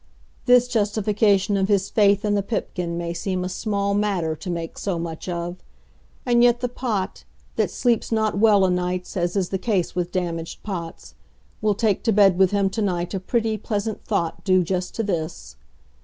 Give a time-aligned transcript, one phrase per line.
[0.47, 4.79] This justification of his faith in the Pipkin may seem a small matter to make
[4.79, 5.57] so much of.
[6.25, 7.23] And yet the Pot
[7.55, 11.13] that sleeps not well o' nights, as is the case with damaged pots
[11.61, 15.03] will take to bed with him to night a pretty, pleasant thought due just to
[15.03, 15.55] this.